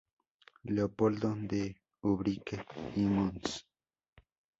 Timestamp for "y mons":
2.95-3.67